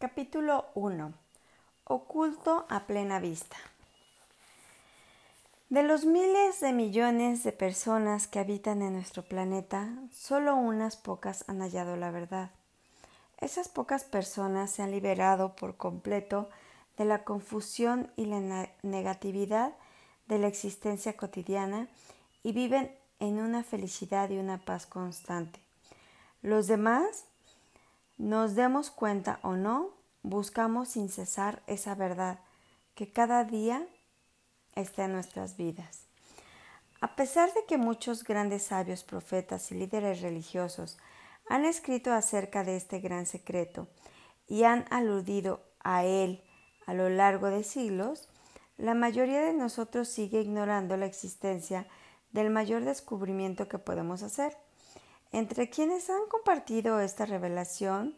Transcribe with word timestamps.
Capítulo 0.00 0.64
1. 0.76 1.12
Oculto 1.84 2.64
a 2.70 2.86
plena 2.86 3.20
vista. 3.20 3.58
De 5.68 5.82
los 5.82 6.06
miles 6.06 6.58
de 6.60 6.72
millones 6.72 7.44
de 7.44 7.52
personas 7.52 8.26
que 8.26 8.38
habitan 8.38 8.80
en 8.80 8.94
nuestro 8.94 9.22
planeta, 9.22 9.92
solo 10.10 10.56
unas 10.56 10.96
pocas 10.96 11.44
han 11.48 11.60
hallado 11.60 11.96
la 11.96 12.10
verdad. 12.10 12.50
Esas 13.42 13.68
pocas 13.68 14.04
personas 14.04 14.70
se 14.70 14.82
han 14.82 14.90
liberado 14.90 15.54
por 15.54 15.76
completo 15.76 16.48
de 16.96 17.04
la 17.04 17.22
confusión 17.22 18.10
y 18.16 18.24
la 18.24 18.70
negatividad 18.82 19.74
de 20.28 20.38
la 20.38 20.46
existencia 20.46 21.14
cotidiana 21.14 21.88
y 22.42 22.52
viven 22.52 22.90
en 23.18 23.38
una 23.38 23.62
felicidad 23.64 24.30
y 24.30 24.38
una 24.38 24.64
paz 24.64 24.86
constante. 24.86 25.60
Los 26.40 26.68
demás 26.68 27.26
nos 28.20 28.54
demos 28.54 28.90
cuenta 28.90 29.40
o 29.42 29.56
no, 29.56 29.94
buscamos 30.22 30.90
sin 30.90 31.08
cesar 31.08 31.62
esa 31.66 31.94
verdad 31.94 32.38
que 32.94 33.10
cada 33.10 33.44
día 33.44 33.88
está 34.74 35.06
en 35.06 35.12
nuestras 35.12 35.56
vidas. 35.56 36.06
A 37.00 37.16
pesar 37.16 37.50
de 37.54 37.64
que 37.66 37.78
muchos 37.78 38.22
grandes 38.22 38.64
sabios, 38.64 39.04
profetas 39.04 39.72
y 39.72 39.74
líderes 39.74 40.20
religiosos 40.20 40.98
han 41.48 41.64
escrito 41.64 42.12
acerca 42.12 42.62
de 42.62 42.76
este 42.76 43.00
gran 43.00 43.24
secreto 43.24 43.88
y 44.46 44.64
han 44.64 44.84
aludido 44.90 45.64
a 45.82 46.04
él 46.04 46.44
a 46.86 46.92
lo 46.92 47.08
largo 47.08 47.46
de 47.46 47.64
siglos, 47.64 48.28
la 48.76 48.92
mayoría 48.92 49.40
de 49.40 49.54
nosotros 49.54 50.08
sigue 50.08 50.42
ignorando 50.42 50.98
la 50.98 51.06
existencia 51.06 51.86
del 52.32 52.50
mayor 52.50 52.84
descubrimiento 52.84 53.66
que 53.66 53.78
podemos 53.78 54.22
hacer 54.22 54.58
entre 55.32 55.70
quienes 55.70 56.10
han 56.10 56.26
compartido 56.28 57.00
esta 57.00 57.26
revelación, 57.26 58.16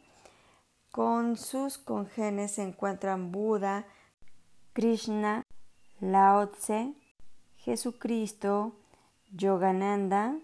con 0.90 1.36
sus 1.36 1.78
congéneres 1.78 2.52
se 2.52 2.62
encuentran 2.62 3.32
Buda, 3.32 3.86
Krishna, 4.72 5.42
Lao 6.00 6.48
Tse, 6.50 6.94
Jesucristo, 7.56 8.76
Yogananda, 9.30 10.36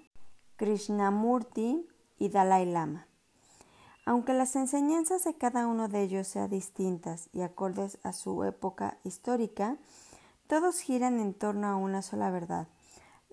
Krishnamurti 0.56 1.86
y 2.18 2.28
Dalai 2.28 2.66
Lama. 2.66 3.06
Aunque 4.04 4.32
las 4.32 4.56
enseñanzas 4.56 5.24
de 5.24 5.36
cada 5.36 5.66
uno 5.66 5.88
de 5.88 6.02
ellos 6.02 6.28
sean 6.28 6.48
distintas 6.48 7.28
y 7.32 7.42
acordes 7.42 7.98
a 8.02 8.14
su 8.14 8.42
época 8.44 8.98
histórica, 9.04 9.76
todos 10.46 10.80
giran 10.80 11.20
en 11.20 11.34
torno 11.34 11.66
a 11.66 11.76
una 11.76 12.00
sola 12.00 12.30
verdad, 12.30 12.68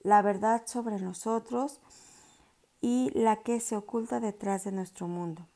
la 0.03 0.21
verdad 0.21 0.63
sobre 0.65 0.99
nosotros 0.99 1.79
y 2.85 3.09
la 3.15 3.37
que 3.37 3.61
se 3.61 3.75
oculta 3.75 4.19
detrás 4.19 4.63
de 4.63 4.71
nuestro 4.71 5.07
mundo. 5.07 5.47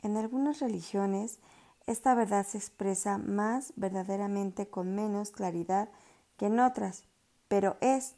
En 0.00 0.16
algunas 0.16 0.58
religiones, 0.58 1.38
esta 1.86 2.14
verdad 2.14 2.46
se 2.46 2.56
expresa 2.56 3.18
más 3.18 3.74
verdaderamente 3.76 4.66
con 4.66 4.94
menos 4.94 5.32
claridad 5.32 5.90
que 6.38 6.46
en 6.46 6.58
otras, 6.60 7.04
pero 7.48 7.76
es, 7.82 8.14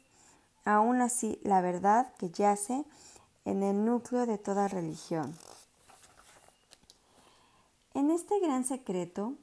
aún 0.63 1.01
así, 1.01 1.37
la 1.43 1.59
verdad 1.59 2.13
que 2.17 2.29
yace 2.29 2.85
en 3.43 3.61
el 3.61 3.83
núcleo 3.83 4.25
de 4.25 4.37
toda 4.37 4.69
religión. 4.69 5.35
En 7.93 8.09
este 8.09 8.39
gran 8.39 8.63
secreto, 8.63 9.33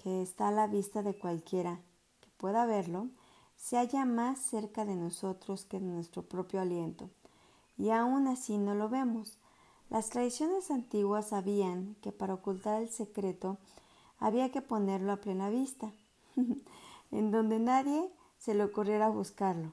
que 0.00 0.22
está 0.22 0.46
a 0.46 0.52
la 0.52 0.68
vista 0.68 1.02
de 1.02 1.18
cualquiera 1.18 1.80
que 2.20 2.28
pueda 2.36 2.66
verlo, 2.66 3.08
se 3.56 3.78
halla 3.78 4.04
más 4.04 4.38
cerca 4.38 4.84
de 4.84 4.94
nosotros 4.94 5.64
que 5.64 5.80
de 5.80 5.86
nuestro 5.86 6.22
propio 6.22 6.60
aliento 6.60 7.10
y 7.78 7.90
aún 7.90 8.26
así 8.26 8.58
no 8.58 8.74
lo 8.74 8.88
vemos. 8.88 9.38
Las 9.88 10.10
tradiciones 10.10 10.70
antiguas 10.70 11.28
sabían 11.28 11.96
que 12.02 12.12
para 12.12 12.34
ocultar 12.34 12.82
el 12.82 12.90
secreto 12.90 13.56
había 14.18 14.50
que 14.50 14.60
ponerlo 14.60 15.12
a 15.12 15.20
plena 15.20 15.48
vista, 15.48 15.92
en 17.10 17.30
donde 17.30 17.58
nadie 17.58 18.10
se 18.38 18.54
le 18.54 18.64
ocurriera 18.64 19.08
buscarlo. 19.08 19.72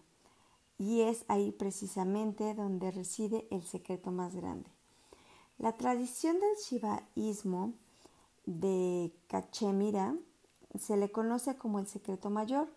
Y 0.77 1.01
es 1.01 1.25
ahí 1.27 1.51
precisamente 1.51 2.53
donde 2.53 2.91
reside 2.91 3.47
el 3.49 3.63
secreto 3.63 4.11
más 4.11 4.35
grande. 4.35 4.69
La 5.57 5.73
tradición 5.73 6.37
del 6.39 6.55
shivaísmo 6.57 7.73
de 8.45 9.13
Cachemira 9.27 10.15
se 10.77 10.97
le 10.97 11.11
conoce 11.11 11.57
como 11.57 11.79
el 11.79 11.87
secreto 11.87 12.29
mayor, 12.29 12.67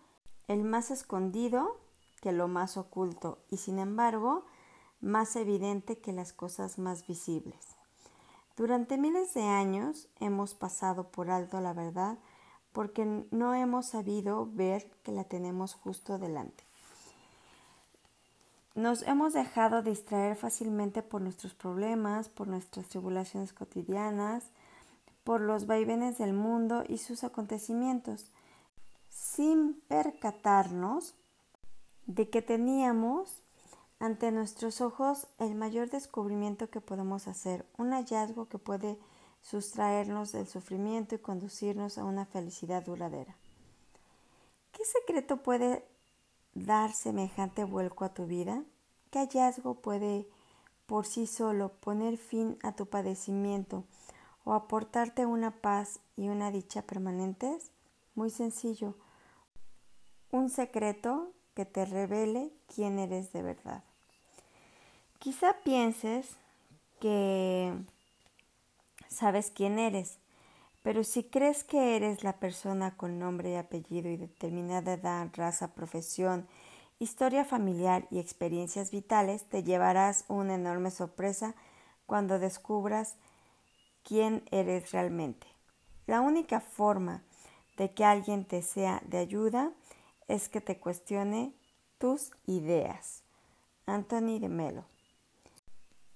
el 0.47 0.63
más 0.63 0.89
escondido 0.91 1.77
que 2.21 2.31
lo 2.31 2.47
más 2.47 2.77
oculto, 2.77 3.37
y 3.49 3.57
sin 3.57 3.79
embargo, 3.79 4.45
más 5.01 5.35
evidente 5.35 5.99
que 5.99 6.13
las 6.13 6.33
cosas 6.33 6.77
más 6.77 7.07
visibles. 7.07 7.57
Durante 8.57 8.97
miles 8.97 9.33
de 9.33 9.43
años 9.43 10.09
hemos 10.19 10.53
pasado 10.53 11.09
por 11.11 11.29
alto 11.29 11.61
la 11.61 11.73
verdad 11.73 12.17
porque 12.73 13.25
no 13.31 13.53
hemos 13.53 13.87
sabido 13.87 14.47
ver 14.51 14.91
que 15.03 15.11
la 15.11 15.23
tenemos 15.23 15.73
justo 15.73 16.17
delante. 16.17 16.63
Nos 18.75 19.01
hemos 19.03 19.33
dejado 19.33 19.81
distraer 19.81 20.35
fácilmente 20.35 21.01
por 21.01 21.21
nuestros 21.21 21.53
problemas, 21.53 22.29
por 22.29 22.47
nuestras 22.47 22.87
tribulaciones 22.87 23.51
cotidianas, 23.51 24.51
por 25.23 25.41
los 25.41 25.65
vaivenes 25.65 26.17
del 26.17 26.33
mundo 26.33 26.83
y 26.87 26.99
sus 26.99 27.23
acontecimientos, 27.23 28.31
sin 29.09 29.81
percatarnos 29.87 31.15
de 32.05 32.29
que 32.29 32.41
teníamos 32.41 33.41
ante 33.99 34.31
nuestros 34.31 34.79
ojos 34.81 35.27
el 35.39 35.55
mayor 35.55 35.89
descubrimiento 35.89 36.69
que 36.69 36.81
podemos 36.81 37.27
hacer, 37.27 37.65
un 37.77 37.91
hallazgo 37.91 38.47
que 38.47 38.57
puede 38.57 38.97
sustraernos 39.41 40.31
del 40.31 40.47
sufrimiento 40.47 41.15
y 41.15 41.19
conducirnos 41.19 41.97
a 41.97 42.05
una 42.05 42.25
felicidad 42.25 42.85
duradera. 42.85 43.35
¿Qué 44.71 44.83
secreto 44.85 45.43
puede 45.43 45.85
dar 46.53 46.93
semejante 46.93 47.63
vuelco 47.65 48.05
a 48.05 48.13
tu 48.13 48.25
vida? 48.25 48.63
¿Qué 49.11 49.19
hallazgo 49.19 49.75
puede 49.75 50.29
por 50.85 51.05
sí 51.05 51.27
solo 51.27 51.73
poner 51.73 52.17
fin 52.17 52.57
a 52.63 52.75
tu 52.75 52.85
padecimiento 52.85 53.83
o 54.45 54.53
aportarte 54.53 55.25
una 55.25 55.61
paz 55.61 55.99
y 56.15 56.29
una 56.29 56.51
dicha 56.51 56.83
permanentes? 56.83 57.71
Muy 58.15 58.29
sencillo, 58.29 58.95
un 60.31 60.49
secreto 60.49 61.33
que 61.53 61.65
te 61.65 61.85
revele 61.85 62.53
quién 62.67 62.99
eres 62.99 63.33
de 63.33 63.41
verdad. 63.41 63.83
Quizá 65.19 65.57
pienses 65.65 66.37
que 67.01 67.73
sabes 69.09 69.51
quién 69.53 69.77
eres, 69.77 70.17
pero 70.81 71.03
si 71.03 71.25
crees 71.25 71.65
que 71.65 71.97
eres 71.97 72.23
la 72.23 72.39
persona 72.39 72.95
con 72.95 73.19
nombre 73.19 73.51
y 73.51 73.55
apellido 73.55 74.09
y 74.09 74.15
determinada 74.15 74.93
edad, 74.93 75.27
raza, 75.33 75.73
profesión, 75.73 76.47
historia 76.99 77.43
familiar 77.43 78.07
y 78.11 78.19
experiencias 78.19 78.91
vitales, 78.91 79.43
te 79.43 79.61
llevarás 79.61 80.23
una 80.29 80.55
enorme 80.55 80.89
sorpresa 80.89 81.53
cuando 82.05 82.39
descubras 82.39 83.17
quién 84.03 84.45
eres 84.51 84.93
realmente. 84.93 85.47
La 86.07 86.21
única 86.21 86.61
forma 86.61 87.23
de 87.75 87.93
que 87.93 88.05
alguien 88.05 88.45
te 88.45 88.61
sea 88.61 89.01
de 89.05 89.17
ayuda 89.17 89.73
es 90.29 90.47
que 90.47 90.61
te 90.61 90.79
cuestione 90.79 91.51
tus 91.97 92.31
ideas. 92.45 93.25
Anthony 93.85 94.39
de 94.39 94.47
Melo 94.47 94.98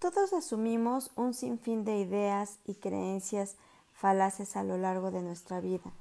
todos 0.03 0.33
asumimos 0.33 1.11
un 1.15 1.33
sinfín 1.33 1.85
de 1.85 1.97
ideas 1.97 2.59
y 2.65 2.75
creencias 2.75 3.55
falaces 3.93 4.57
a 4.57 4.63
lo 4.65 4.77
largo 4.77 5.11
de 5.11 5.21
nuestra 5.21 5.61
vida. 5.61 5.93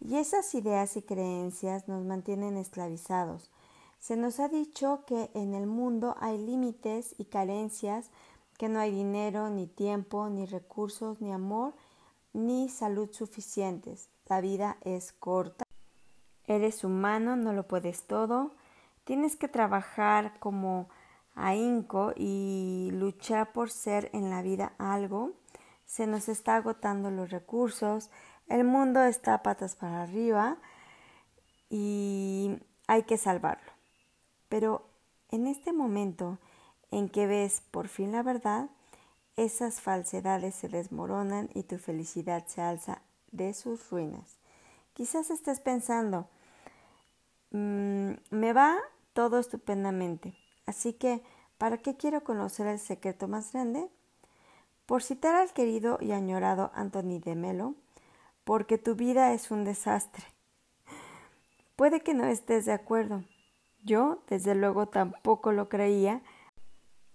Y 0.00 0.16
esas 0.16 0.54
ideas 0.54 0.96
y 0.96 1.02
creencias 1.02 1.86
nos 1.86 2.06
mantienen 2.06 2.56
esclavizados. 2.56 3.50
Se 3.98 4.16
nos 4.16 4.40
ha 4.40 4.48
dicho 4.48 5.04
que 5.06 5.30
en 5.34 5.52
el 5.52 5.66
mundo 5.66 6.16
hay 6.20 6.38
límites 6.38 7.14
y 7.18 7.26
carencias, 7.26 8.08
que 8.56 8.70
no 8.70 8.80
hay 8.80 8.92
dinero, 8.92 9.50
ni 9.50 9.66
tiempo, 9.66 10.30
ni 10.30 10.46
recursos, 10.46 11.20
ni 11.20 11.30
amor, 11.30 11.74
ni 12.32 12.70
salud 12.70 13.10
suficientes. 13.12 14.08
La 14.26 14.40
vida 14.40 14.78
es 14.80 15.12
corta. 15.12 15.66
Eres 16.46 16.82
humano, 16.82 17.36
no 17.36 17.52
lo 17.52 17.68
puedes 17.68 18.04
todo. 18.04 18.52
Tienes 19.04 19.36
que 19.36 19.48
trabajar 19.48 20.38
como 20.40 20.88
ahínco 21.34 22.12
y 22.16 22.90
luchar 22.92 23.52
por 23.52 23.70
ser 23.70 24.10
en 24.12 24.30
la 24.30 24.42
vida 24.42 24.74
algo, 24.78 25.32
se 25.84 26.06
nos 26.06 26.28
está 26.28 26.56
agotando 26.56 27.10
los 27.10 27.30
recursos, 27.30 28.10
el 28.48 28.64
mundo 28.64 29.02
está 29.02 29.42
patas 29.42 29.76
para 29.76 30.02
arriba 30.02 30.58
y 31.70 32.58
hay 32.86 33.04
que 33.04 33.18
salvarlo. 33.18 33.72
Pero 34.48 34.88
en 35.30 35.46
este 35.46 35.72
momento 35.72 36.38
en 36.90 37.08
que 37.08 37.26
ves 37.26 37.62
por 37.70 37.88
fin 37.88 38.12
la 38.12 38.22
verdad, 38.22 38.68
esas 39.36 39.80
falsedades 39.80 40.54
se 40.54 40.68
desmoronan 40.68 41.50
y 41.54 41.64
tu 41.64 41.78
felicidad 41.78 42.46
se 42.46 42.60
alza 42.60 43.02
de 43.32 43.52
sus 43.52 43.90
ruinas. 43.90 44.38
Quizás 44.92 45.30
estés 45.30 45.58
pensando, 45.58 46.28
mm, 47.50 48.12
me 48.30 48.52
va 48.52 48.76
todo 49.12 49.40
estupendamente, 49.40 50.36
Así 50.66 50.92
que, 50.92 51.22
¿para 51.58 51.78
qué 51.78 51.96
quiero 51.96 52.24
conocer 52.24 52.66
el 52.66 52.78
secreto 52.78 53.28
más 53.28 53.52
grande? 53.52 53.88
Por 54.86 55.02
citar 55.02 55.34
al 55.34 55.52
querido 55.52 55.98
y 56.00 56.12
añorado 56.12 56.70
Anthony 56.74 57.20
de 57.24 57.34
Melo, 57.34 57.74
porque 58.44 58.78
tu 58.78 58.94
vida 58.94 59.32
es 59.32 59.50
un 59.50 59.64
desastre. 59.64 60.24
Puede 61.76 62.00
que 62.00 62.14
no 62.14 62.26
estés 62.26 62.66
de 62.66 62.72
acuerdo. 62.72 63.24
Yo, 63.82 64.22
desde 64.28 64.54
luego, 64.54 64.86
tampoco 64.86 65.52
lo 65.52 65.68
creía 65.68 66.22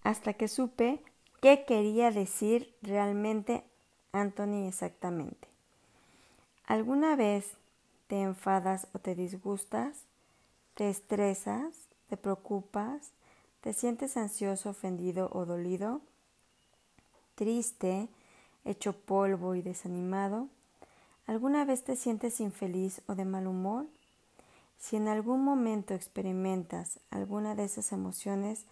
hasta 0.03 0.33
que 0.33 0.47
supe 0.47 1.03
qué 1.41 1.65
quería 1.65 2.11
decir 2.11 2.75
realmente 2.81 3.63
Anthony 4.11 4.67
exactamente. 4.67 5.47
¿Alguna 6.65 7.15
vez 7.15 7.57
te 8.07 8.21
enfadas 8.21 8.87
o 8.93 8.99
te 8.99 9.15
disgustas? 9.15 10.05
¿Te 10.75 10.89
estresas? 10.89 11.87
¿Te 12.09 12.17
preocupas? 12.17 13.11
¿Te 13.61 13.73
sientes 13.73 14.15
ansioso, 14.15 14.69
ofendido 14.69 15.29
o 15.33 15.45
dolido? 15.45 15.99
¿Triste, 17.35 18.07
hecho 18.63 18.93
polvo 18.93 19.53
y 19.53 19.61
desanimado? 19.61 20.47
¿Alguna 21.27 21.65
vez 21.65 21.83
te 21.83 21.97
sientes 21.97 22.39
infeliz 22.39 23.01
o 23.07 23.15
de 23.15 23.25
mal 23.25 23.47
humor? 23.47 23.85
Si 24.77 24.95
en 24.95 25.09
algún 25.09 25.43
momento 25.43 25.93
experimentas 25.93 27.01
alguna 27.09 27.53
de 27.53 27.65
esas 27.65 27.91
emociones, 27.91 28.65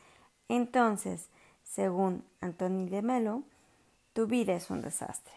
entonces, 0.48 1.28
según 1.66 2.24
Antoni 2.40 2.90
de 2.90 3.02
Melo, 3.02 3.44
tu 4.14 4.26
vida 4.26 4.54
es 4.54 4.70
un 4.70 4.82
desastre. 4.82 5.34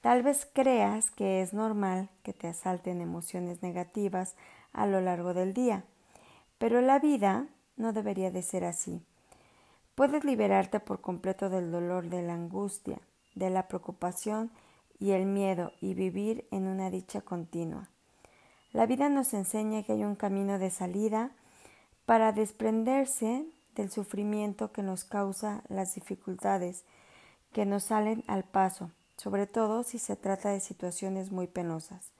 Tal 0.00 0.22
vez 0.22 0.48
creas 0.52 1.10
que 1.10 1.42
es 1.42 1.52
normal 1.52 2.10
que 2.22 2.32
te 2.32 2.46
asalten 2.46 3.00
emociones 3.00 3.60
negativas 3.60 4.36
a 4.72 4.86
lo 4.86 5.00
largo 5.00 5.34
del 5.34 5.52
día, 5.52 5.82
pero 6.58 6.80
la 6.80 7.00
vida 7.00 7.48
no 7.76 7.92
debería 7.92 8.30
de 8.30 8.42
ser 8.42 8.64
así. 8.64 9.02
Puedes 9.94 10.24
liberarte 10.24 10.80
por 10.80 11.00
completo 11.00 11.48
del 11.48 11.70
dolor, 11.70 12.08
de 12.08 12.22
la 12.22 12.34
angustia, 12.34 13.00
de 13.34 13.50
la 13.50 13.68
preocupación 13.68 14.50
y 14.98 15.12
el 15.12 15.26
miedo 15.26 15.72
y 15.80 15.94
vivir 15.94 16.46
en 16.50 16.66
una 16.66 16.90
dicha 16.90 17.20
continua. 17.20 17.88
La 18.72 18.86
vida 18.86 19.08
nos 19.08 19.32
enseña 19.32 19.82
que 19.82 19.92
hay 19.92 20.04
un 20.04 20.16
camino 20.16 20.58
de 20.58 20.70
salida 20.70 21.30
para 22.04 22.32
desprenderse 22.32 23.46
del 23.74 23.90
sufrimiento 23.90 24.72
que 24.72 24.82
nos 24.82 25.04
causa 25.04 25.62
las 25.68 25.94
dificultades 25.94 26.84
que 27.52 27.64
nos 27.64 27.84
salen 27.84 28.22
al 28.26 28.44
paso, 28.44 28.90
sobre 29.16 29.46
todo 29.46 29.82
si 29.82 29.98
se 29.98 30.16
trata 30.16 30.50
de 30.50 30.60
situaciones 30.60 31.32
muy 31.32 31.46
penosas. 31.46 32.10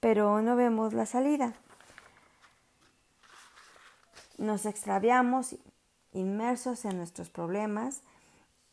Pero 0.00 0.42
no 0.42 0.56
vemos 0.56 0.92
la 0.92 1.06
salida. 1.06 1.54
Nos 4.42 4.66
extraviamos 4.66 5.54
inmersos 6.12 6.84
en 6.84 6.96
nuestros 6.96 7.30
problemas 7.30 8.00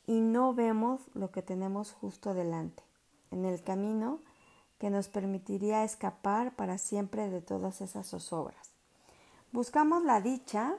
y 0.08 0.20
no 0.20 0.56
vemos 0.56 1.00
lo 1.14 1.30
que 1.30 1.44
tenemos 1.44 1.92
justo 1.92 2.34
delante, 2.34 2.82
en 3.30 3.46
el 3.46 3.62
camino 3.62 4.18
que 4.80 4.90
nos 4.90 5.10
permitiría 5.10 5.84
escapar 5.84 6.56
para 6.56 6.80
siempre 6.80 7.30
de 7.30 7.42
todas 7.42 7.82
esas 7.82 8.08
zozobras. 8.08 8.72
Buscamos 9.52 10.04
la 10.04 10.22
dicha 10.22 10.74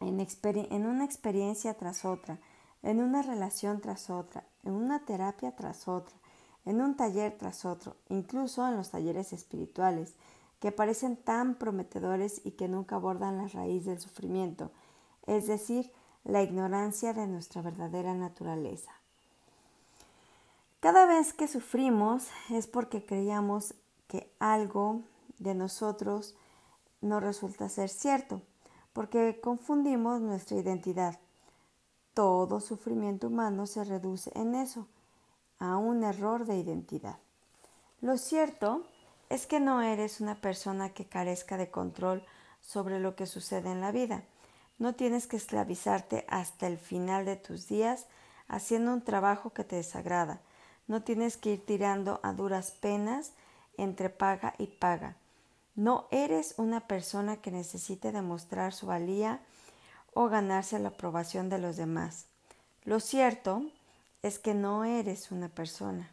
en, 0.00 0.18
en 0.18 0.86
una 0.86 1.04
experiencia 1.04 1.74
tras 1.74 2.04
otra, 2.04 2.40
en 2.82 3.00
una 3.00 3.22
relación 3.22 3.80
tras 3.80 4.10
otra, 4.10 4.42
en 4.64 4.72
una 4.72 5.04
terapia 5.04 5.54
tras 5.54 5.86
otra, 5.86 6.16
en 6.64 6.80
un 6.80 6.96
taller 6.96 7.38
tras 7.38 7.64
otro, 7.64 7.94
incluso 8.08 8.66
en 8.66 8.76
los 8.76 8.90
talleres 8.90 9.32
espirituales, 9.32 10.16
que 10.64 10.72
parecen 10.72 11.18
tan 11.18 11.56
prometedores 11.56 12.40
y 12.42 12.52
que 12.52 12.68
nunca 12.68 12.96
abordan 12.96 13.36
la 13.36 13.48
raíz 13.48 13.84
del 13.84 14.00
sufrimiento, 14.00 14.70
es 15.26 15.46
decir, 15.46 15.92
la 16.24 16.42
ignorancia 16.42 17.12
de 17.12 17.26
nuestra 17.26 17.60
verdadera 17.60 18.14
naturaleza. 18.14 18.90
Cada 20.80 21.04
vez 21.04 21.34
que 21.34 21.48
sufrimos 21.48 22.28
es 22.48 22.66
porque 22.66 23.04
creíamos 23.04 23.74
que 24.08 24.32
algo 24.38 25.02
de 25.38 25.54
nosotros 25.54 26.34
no 27.02 27.20
resulta 27.20 27.68
ser 27.68 27.90
cierto, 27.90 28.40
porque 28.94 29.42
confundimos 29.42 30.22
nuestra 30.22 30.56
identidad. 30.56 31.20
Todo 32.14 32.60
sufrimiento 32.60 33.26
humano 33.26 33.66
se 33.66 33.84
reduce 33.84 34.32
en 34.34 34.54
eso, 34.54 34.86
a 35.58 35.76
un 35.76 36.04
error 36.04 36.46
de 36.46 36.56
identidad. 36.56 37.18
Lo 38.00 38.16
cierto 38.16 38.86
es 39.28 39.46
que 39.46 39.60
no 39.60 39.82
eres 39.82 40.20
una 40.20 40.40
persona 40.40 40.90
que 40.90 41.06
carezca 41.06 41.56
de 41.56 41.70
control 41.70 42.24
sobre 42.60 43.00
lo 43.00 43.16
que 43.16 43.26
sucede 43.26 43.70
en 43.70 43.80
la 43.80 43.92
vida. 43.92 44.22
No 44.78 44.94
tienes 44.94 45.26
que 45.26 45.36
esclavizarte 45.36 46.24
hasta 46.28 46.66
el 46.66 46.78
final 46.78 47.24
de 47.24 47.36
tus 47.36 47.68
días 47.68 48.06
haciendo 48.48 48.92
un 48.92 49.02
trabajo 49.02 49.50
que 49.50 49.64
te 49.64 49.76
desagrada 49.76 50.40
no 50.86 51.02
tienes 51.02 51.36
que 51.36 51.52
ir 51.52 51.64
tirando 51.64 52.20
a 52.22 52.32
duras 52.32 52.70
penas 52.70 53.32
entre 53.76 54.10
paga 54.10 54.54
y 54.58 54.66
paga. 54.66 55.16
No 55.74 56.06
eres 56.10 56.54
una 56.56 56.86
persona 56.86 57.38
que 57.38 57.50
necesite 57.50 58.12
demostrar 58.12 58.72
su 58.72 58.86
valía 58.86 59.40
o 60.12 60.28
ganarse 60.28 60.78
la 60.78 60.90
aprobación 60.90 61.48
de 61.48 61.58
los 61.58 61.76
demás. 61.76 62.26
Lo 62.84 63.00
cierto 63.00 63.62
es 64.22 64.38
que 64.38 64.54
no 64.54 64.84
eres 64.84 65.32
una 65.32 65.48
persona, 65.48 66.10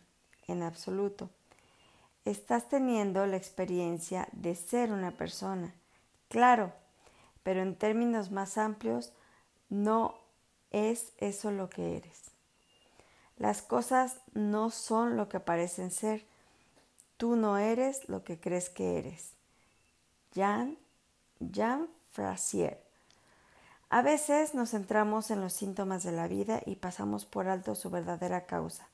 en 0.47 0.63
absoluto. 0.63 1.29
Estás 2.25 2.69
teniendo 2.69 3.25
la 3.25 3.37
experiencia 3.37 4.27
de 4.31 4.55
ser 4.55 4.91
una 4.91 5.11
persona, 5.11 5.73
claro, 6.29 6.71
pero 7.43 7.61
en 7.61 7.75
términos 7.75 8.29
más 8.31 8.57
amplios, 8.57 9.11
no 9.69 10.13
es 10.69 11.13
eso 11.17 11.51
lo 11.51 11.69
que 11.69 11.97
eres. 11.97 12.31
Las 13.37 13.63
cosas 13.63 14.17
no 14.33 14.69
son 14.69 15.17
lo 15.17 15.27
que 15.27 15.39
parecen 15.39 15.89
ser. 15.89 16.27
Tú 17.17 17.35
no 17.35 17.57
eres 17.57 18.07
lo 18.07 18.23
que 18.23 18.39
crees 18.39 18.69
que 18.69 18.99
eres. 18.99 19.31
Jean, 20.31 20.77
Jean 21.39 21.87
Frazier. 22.11 22.79
A 23.89 24.03
veces 24.03 24.53
nos 24.53 24.69
centramos 24.71 25.31
en 25.31 25.41
los 25.41 25.53
síntomas 25.53 26.03
de 26.03 26.11
la 26.11 26.27
vida 26.27 26.61
y 26.65 26.75
pasamos 26.75 27.25
por 27.25 27.47
alto 27.47 27.73
su 27.73 27.89
verdadera 27.89 28.45
causa, 28.45 28.87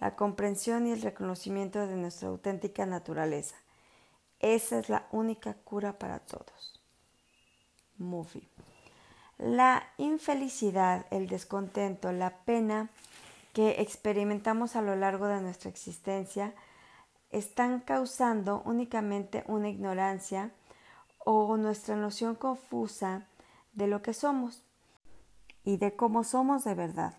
la 0.00 0.14
comprensión 0.16 0.86
y 0.86 0.92
el 0.92 1.02
reconocimiento 1.02 1.86
de 1.86 1.96
nuestra 1.96 2.28
auténtica 2.28 2.86
naturaleza. 2.86 3.56
Esa 4.40 4.78
es 4.78 4.88
la 4.88 5.08
única 5.10 5.54
cura 5.54 5.98
para 5.98 6.20
todos. 6.20 6.80
Muffy. 7.96 8.48
La 9.38 9.82
infelicidad, 9.98 11.06
el 11.10 11.28
descontento, 11.28 12.12
la 12.12 12.38
pena 12.44 12.90
que 13.52 13.80
experimentamos 13.80 14.76
a 14.76 14.82
lo 14.82 14.94
largo 14.96 15.26
de 15.26 15.40
nuestra 15.40 15.70
existencia 15.70 16.54
están 17.30 17.80
causando 17.80 18.62
únicamente 18.64 19.44
una 19.46 19.68
ignorancia 19.68 20.52
o 21.18 21.56
nuestra 21.56 21.96
noción 21.96 22.36
confusa 22.36 23.26
de 23.72 23.86
lo 23.86 24.00
que 24.02 24.14
somos 24.14 24.62
y 25.64 25.76
de 25.76 25.94
cómo 25.94 26.24
somos 26.24 26.64
de 26.64 26.74
verdad. 26.74 27.14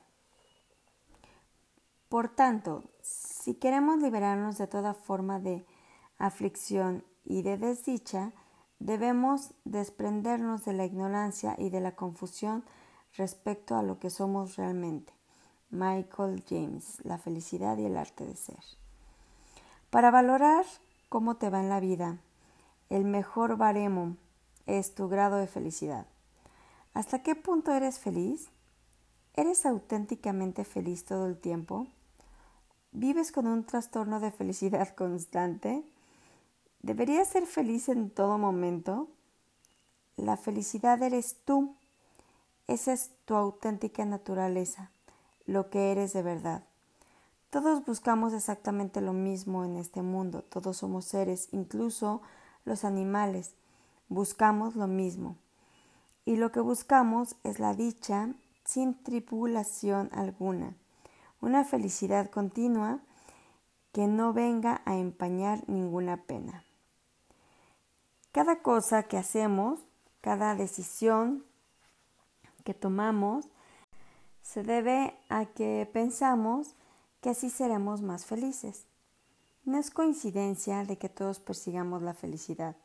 Por 2.10 2.30
tanto, 2.30 2.84
si 3.04 3.54
queremos 3.54 4.00
liberarnos 4.00 4.58
de 4.58 4.66
toda 4.66 4.96
forma 4.96 5.40
de 5.40 5.64
aflicción 6.18 7.04
y 7.24 7.44
de 7.44 7.60
desdicha, 7.60 8.34
debemos 8.80 9.54
desprendernos 9.64 10.66
de 10.66 10.74
la 10.74 10.86
ignorancia 10.86 11.56
y 11.60 11.70
de 11.70 11.82
la 11.82 11.96
confusión 11.96 12.64
respecto 13.16 13.76
a 13.76 13.84
lo 13.84 14.00
que 14.00 14.10
somos 14.10 14.56
realmente. 14.56 15.14
Michael 15.70 16.44
James, 16.50 16.98
La 17.04 17.20
felicidad 17.20 17.78
y 17.78 17.86
el 17.86 17.96
arte 17.96 18.26
de 18.26 18.36
ser. 18.36 18.64
Para 19.92 20.10
valorar 20.10 20.66
cómo 21.10 21.38
te 21.38 21.52
va 21.52 21.60
en 21.60 21.70
la 21.70 21.80
vida, 21.80 22.18
el 22.90 23.06
mejor 23.06 23.56
baremo 23.56 24.18
es 24.66 24.96
tu 24.96 25.10
grado 25.10 25.38
de 25.38 25.46
felicidad. 25.46 26.08
¿Hasta 26.96 27.22
qué 27.22 27.36
punto 27.36 27.72
eres 27.72 28.00
feliz? 28.00 28.50
¿Eres 29.36 29.68
auténticamente 29.68 30.66
feliz 30.66 31.06
todo 31.06 31.28
el 31.28 31.38
tiempo? 31.38 31.86
¿Vives 32.92 33.32
con 33.32 33.48
un 33.48 33.64
trastorno 33.64 34.20
de 34.20 34.32
felicidad 34.32 34.90
constante? 34.96 35.84
¿Deberías 36.82 37.28
ser 37.28 37.46
feliz 37.46 37.90
en 37.90 38.10
todo 38.10 38.38
momento? 38.38 39.08
La 40.16 40.38
felicidad 40.38 41.02
eres 41.02 41.38
tú. 41.46 41.76
Esa 42.68 42.94
es 42.94 43.12
tu 43.26 43.36
auténtica 43.36 44.06
naturaleza 44.06 44.92
lo 45.50 45.70
que 45.70 45.92
eres 45.92 46.14
de 46.14 46.22
verdad. 46.22 46.64
Todos 47.50 47.84
buscamos 47.84 48.34
exactamente 48.34 49.02
lo 49.02 49.14
mismo 49.14 49.66
en 49.66 49.78
este 49.78 50.04
mundo, 50.04 50.44
todos 50.44 50.78
somos 50.78 51.06
seres, 51.06 51.50
incluso 51.52 52.22
los 52.66 52.86
animales, 52.86 53.56
buscamos 54.08 54.76
lo 54.76 54.86
mismo. 54.86 55.36
Y 56.26 56.36
lo 56.36 56.52
que 56.52 56.60
buscamos 56.60 57.36
es 57.44 57.60
la 57.60 57.74
dicha 57.74 58.30
sin 58.64 58.94
tribulación 59.04 60.10
alguna, 60.14 60.76
una 61.42 61.64
felicidad 61.64 62.30
continua 62.30 63.00
que 63.92 64.08
no 64.08 64.34
venga 64.34 64.82
a 64.86 64.98
empañar 64.98 65.68
ninguna 65.68 66.18
pena. 66.18 66.64
Cada 68.32 68.62
cosa 68.62 69.04
que 69.04 69.18
hacemos, 69.18 69.80
cada 70.22 70.56
decisión 70.56 71.44
que 72.64 72.74
tomamos, 72.74 73.48
se 74.42 74.64
debe 74.64 75.18
a 75.30 75.46
que 75.46 75.90
pensamos 75.92 76.76
que 77.22 77.32
así 77.32 77.50
seremos 77.50 78.02
más 78.02 78.26
felices. 78.26 78.86
No 79.66 79.78
es 79.78 79.92
coincidencia 79.92 80.84
de 80.84 80.98
que 80.98 81.10
todos 81.10 81.40
persigamos 81.40 82.02
la 82.02 82.14
felicidad. 82.14 82.76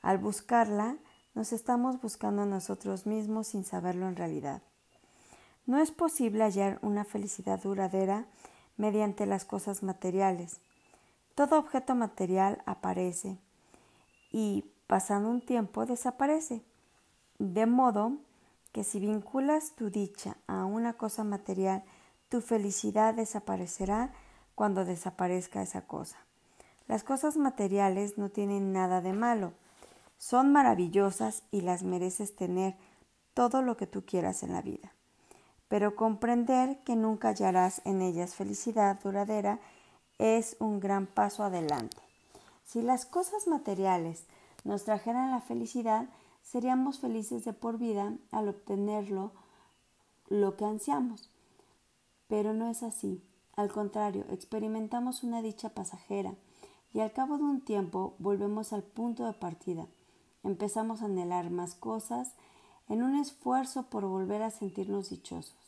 Al 0.00 0.18
buscarla, 0.18 0.96
nos 1.34 1.52
estamos 1.52 2.00
buscando 2.00 2.42
a 2.42 2.46
nosotros 2.46 3.06
mismos 3.06 3.48
sin 3.48 3.64
saberlo 3.64 4.08
en 4.08 4.16
realidad. 4.16 4.62
No 5.64 5.78
es 5.78 5.92
posible 5.92 6.42
hallar 6.42 6.78
una 6.82 7.04
felicidad 7.04 7.62
duradera 7.62 8.26
mediante 8.76 9.26
las 9.26 9.44
cosas 9.44 9.82
materiales. 9.82 10.60
Todo 11.34 11.58
objeto 11.58 11.94
material 11.94 12.62
aparece 12.66 13.38
y, 14.30 14.64
pasando 14.86 15.30
un 15.30 15.40
tiempo, 15.40 15.86
desaparece. 15.86 16.62
De 17.38 17.66
modo 17.66 18.18
que 18.72 18.82
si 18.82 18.98
vinculas 18.98 19.74
tu 19.76 19.90
dicha 19.90 20.36
a 20.46 20.64
una 20.64 20.94
cosa 20.94 21.22
material, 21.22 21.84
tu 22.28 22.40
felicidad 22.40 23.14
desaparecerá 23.14 24.12
cuando 24.54 24.84
desaparezca 24.84 25.62
esa 25.62 25.86
cosa. 25.86 26.18
Las 26.88 27.04
cosas 27.04 27.36
materiales 27.36 28.18
no 28.18 28.30
tienen 28.30 28.72
nada 28.72 29.00
de 29.00 29.12
malo, 29.12 29.52
son 30.18 30.52
maravillosas 30.52 31.44
y 31.50 31.60
las 31.60 31.82
mereces 31.82 32.34
tener 32.34 32.76
todo 33.34 33.62
lo 33.62 33.76
que 33.76 33.86
tú 33.86 34.04
quieras 34.04 34.42
en 34.42 34.52
la 34.52 34.62
vida. 34.62 34.92
Pero 35.72 35.96
comprender 35.96 36.80
que 36.84 36.96
nunca 36.96 37.28
hallarás 37.28 37.80
en 37.86 38.02
ellas 38.02 38.34
felicidad 38.34 39.00
duradera 39.02 39.58
es 40.18 40.54
un 40.58 40.80
gran 40.80 41.06
paso 41.06 41.44
adelante. 41.44 41.96
Si 42.66 42.82
las 42.82 43.06
cosas 43.06 43.46
materiales 43.46 44.26
nos 44.64 44.84
trajeran 44.84 45.30
la 45.30 45.40
felicidad, 45.40 46.10
seríamos 46.42 46.98
felices 46.98 47.46
de 47.46 47.54
por 47.54 47.78
vida 47.78 48.12
al 48.32 48.50
obtenerlo 48.50 49.32
lo 50.28 50.58
que 50.58 50.66
ansiamos. 50.66 51.30
Pero 52.28 52.52
no 52.52 52.68
es 52.68 52.82
así. 52.82 53.24
Al 53.56 53.72
contrario, 53.72 54.26
experimentamos 54.28 55.22
una 55.22 55.40
dicha 55.40 55.70
pasajera 55.70 56.34
y 56.92 57.00
al 57.00 57.14
cabo 57.14 57.38
de 57.38 57.44
un 57.44 57.62
tiempo 57.62 58.14
volvemos 58.18 58.74
al 58.74 58.82
punto 58.82 59.24
de 59.24 59.32
partida. 59.32 59.86
Empezamos 60.42 61.00
a 61.00 61.06
anhelar 61.06 61.48
más 61.48 61.74
cosas 61.74 62.34
en 62.90 63.02
un 63.02 63.14
esfuerzo 63.14 63.84
por 63.84 64.04
volver 64.04 64.42
a 64.42 64.50
sentirnos 64.50 65.08
dichosos. 65.08 65.61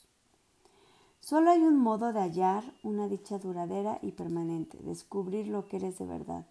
Solo 1.24 1.52
hay 1.52 1.62
un 1.62 1.78
modo 1.78 2.12
de 2.12 2.20
hallar 2.20 2.62
una 2.82 3.08
dicha 3.08 3.38
duradera 3.38 3.98
y 4.02 4.12
permanente, 4.12 4.76
descubrir 4.82 5.46
lo 5.46 5.66
que 5.66 5.78
eres 5.78 5.96
de 5.96 6.04
verdad, 6.04 6.44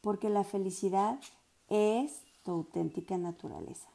porque 0.00 0.28
la 0.28 0.42
felicidad 0.42 1.20
es 1.68 2.24
tu 2.42 2.50
auténtica 2.50 3.16
naturaleza. 3.16 3.88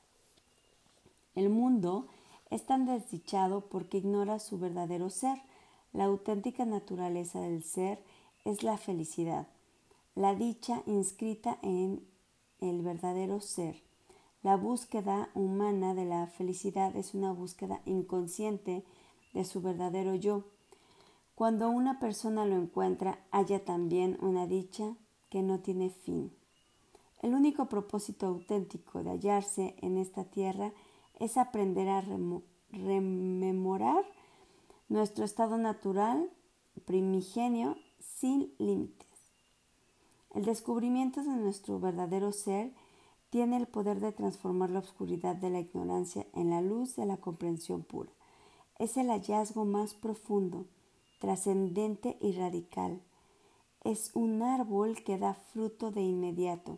El 1.35 1.49
mundo 1.49 2.07
es 2.49 2.65
tan 2.65 2.85
desdichado 2.85 3.65
porque 3.67 3.97
ignora 3.97 4.39
su 4.39 4.57
verdadero 4.57 5.09
ser, 5.09 5.41
la 5.91 6.05
auténtica 6.05 6.63
naturaleza 6.63 7.41
del 7.41 7.61
ser 7.61 7.99
es 8.45 8.63
la 8.63 8.77
felicidad, 8.77 9.45
la 10.15 10.35
dicha 10.35 10.83
inscrita 10.85 11.57
en 11.63 12.01
el 12.61 12.81
verdadero 12.81 13.41
ser. 13.41 13.83
La 14.41 14.55
búsqueda 14.55 15.27
humana 15.33 15.93
de 15.95 16.05
la 16.05 16.27
felicidad 16.27 16.95
es 16.95 17.13
una 17.13 17.33
búsqueda 17.33 17.81
inconsciente 17.85 18.85
de 19.37 19.45
su 19.45 19.61
verdadero 19.61 20.15
yo. 20.15 20.45
Cuando 21.35 21.69
una 21.69 21.99
persona 21.99 22.45
lo 22.47 22.55
encuentra, 22.55 23.19
halla 23.31 23.63
también 23.63 24.17
una 24.19 24.47
dicha 24.47 24.95
que 25.29 25.43
no 25.43 25.59
tiene 25.59 25.91
fin. 25.91 26.33
El 27.21 27.35
único 27.35 27.67
propósito 27.67 28.25
auténtico 28.25 29.03
de 29.03 29.11
hallarse 29.11 29.75
en 29.81 29.97
esta 29.97 30.23
tierra 30.23 30.73
es 31.19 31.37
aprender 31.37 31.87
a 31.87 32.03
rememorar 32.71 34.03
nuestro 34.89 35.23
estado 35.23 35.57
natural 35.59 36.31
primigenio 36.85 37.75
sin 37.99 38.53
límites. 38.57 39.07
El 40.33 40.45
descubrimiento 40.45 41.23
de 41.23 41.35
nuestro 41.35 41.79
verdadero 41.79 42.31
ser 42.31 42.73
tiene 43.29 43.57
el 43.57 43.67
poder 43.67 43.99
de 43.99 44.11
transformar 44.13 44.71
la 44.71 44.79
oscuridad 44.79 45.35
de 45.35 45.51
la 45.51 45.59
ignorancia 45.59 46.25
en 46.33 46.49
la 46.49 46.61
luz 46.61 46.95
de 46.95 47.05
la 47.05 47.17
comprensión 47.17 47.83
pura. 47.83 48.16
Es 48.79 48.95
el 48.95 49.09
hallazgo 49.09 49.65
más 49.65 49.95
profundo, 49.95 50.65
trascendente 51.19 52.17
y 52.21 52.33
radical. 52.33 53.01
Es 53.83 54.11
un 54.13 54.43
árbol 54.43 55.03
que 55.03 55.17
da 55.17 55.33
fruto 55.33 55.89
de 55.89 56.01
inmediato. 56.03 56.77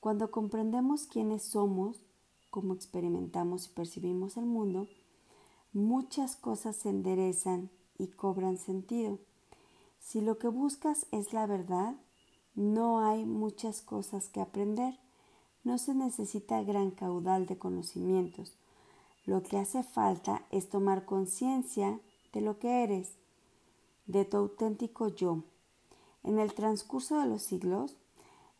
Cuando 0.00 0.32
comprendemos 0.32 1.04
quiénes 1.04 1.44
somos, 1.44 2.02
cómo 2.50 2.74
experimentamos 2.74 3.66
y 3.66 3.68
percibimos 3.70 4.36
el 4.36 4.46
mundo, 4.46 4.88
muchas 5.72 6.34
cosas 6.34 6.74
se 6.74 6.88
enderezan 6.88 7.70
y 7.98 8.08
cobran 8.08 8.58
sentido. 8.58 9.20
Si 10.00 10.20
lo 10.20 10.38
que 10.38 10.48
buscas 10.48 11.06
es 11.12 11.32
la 11.32 11.46
verdad, 11.46 11.94
no 12.56 13.06
hay 13.06 13.24
muchas 13.24 13.80
cosas 13.80 14.28
que 14.28 14.40
aprender. 14.40 14.98
No 15.62 15.78
se 15.78 15.94
necesita 15.94 16.64
gran 16.64 16.90
caudal 16.90 17.46
de 17.46 17.58
conocimientos. 17.58 18.56
Lo 19.24 19.42
que 19.42 19.58
hace 19.58 19.82
falta 19.82 20.44
es 20.50 20.68
tomar 20.68 21.04
conciencia 21.04 22.00
de 22.32 22.40
lo 22.40 22.58
que 22.58 22.82
eres, 22.82 23.16
de 24.06 24.24
tu 24.24 24.36
auténtico 24.36 25.08
yo. 25.08 25.44
En 26.22 26.38
el 26.38 26.54
transcurso 26.54 27.20
de 27.20 27.26
los 27.26 27.42
siglos 27.42 27.96